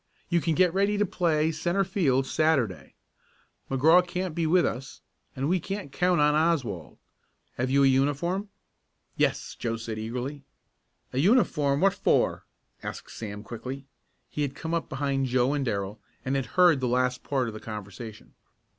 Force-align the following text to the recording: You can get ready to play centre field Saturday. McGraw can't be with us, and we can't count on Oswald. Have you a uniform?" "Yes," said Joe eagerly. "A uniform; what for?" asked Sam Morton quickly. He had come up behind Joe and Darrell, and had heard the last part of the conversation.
You 0.29 0.41
can 0.41 0.55
get 0.55 0.73
ready 0.73 0.97
to 0.97 1.05
play 1.05 1.51
centre 1.51 1.83
field 1.83 2.25
Saturday. 2.25 2.95
McGraw 3.69 4.01
can't 4.01 4.33
be 4.33 4.47
with 4.47 4.65
us, 4.65 4.99
and 5.35 5.47
we 5.47 5.59
can't 5.59 5.91
count 5.91 6.19
on 6.19 6.33
Oswald. 6.33 6.97
Have 7.57 7.69
you 7.69 7.83
a 7.83 7.87
uniform?" 7.87 8.49
"Yes," 9.15 9.55
said 9.59 9.59
Joe 9.59 9.93
eagerly. 10.01 10.43
"A 11.13 11.19
uniform; 11.19 11.81
what 11.81 11.93
for?" 11.93 12.47
asked 12.81 13.11
Sam 13.11 13.27
Morton 13.27 13.43
quickly. 13.43 13.85
He 14.27 14.41
had 14.41 14.55
come 14.55 14.73
up 14.73 14.89
behind 14.89 15.27
Joe 15.27 15.53
and 15.53 15.63
Darrell, 15.63 15.99
and 16.25 16.35
had 16.35 16.47
heard 16.57 16.79
the 16.79 16.87
last 16.87 17.21
part 17.21 17.47
of 17.47 17.53
the 17.53 17.59
conversation. 17.59 18.33